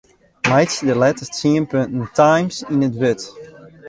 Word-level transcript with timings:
Meitsje 0.49 0.85
de 0.87 0.95
letters 1.01 1.29
tsien 1.33 1.65
punten 1.71 2.05
Times 2.19 2.57
yn 2.73 2.85
it 2.87 2.95
wurd. 3.01 3.21